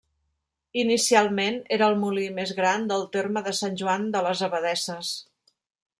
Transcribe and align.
Inicialment 0.83 1.59
era 1.77 1.89
el 1.93 1.99
molí 2.05 2.25
més 2.39 2.55
gran 2.61 2.89
del 2.93 3.07
terme 3.19 3.47
de 3.49 3.55
Sant 3.61 3.77
Joan 3.83 4.11
de 4.17 4.25
les 4.29 4.43
Abadesses. 4.49 5.17